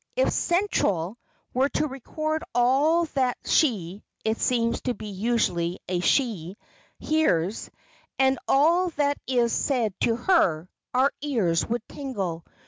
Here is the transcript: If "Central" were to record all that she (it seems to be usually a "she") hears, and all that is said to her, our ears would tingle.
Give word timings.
If 0.15 0.33
"Central" 0.33 1.19
were 1.53 1.69
to 1.77 1.85
record 1.87 2.43
all 2.55 3.05
that 3.13 3.37
she 3.45 4.03
(it 4.25 4.39
seems 4.41 4.81
to 4.81 4.95
be 4.95 5.05
usually 5.09 5.79
a 5.87 5.99
"she") 5.99 6.57
hears, 6.97 7.69
and 8.17 8.39
all 8.47 8.89
that 8.97 9.19
is 9.27 9.53
said 9.53 9.93
to 9.99 10.15
her, 10.15 10.67
our 10.95 11.13
ears 11.21 11.67
would 11.69 11.87
tingle. 11.87 12.43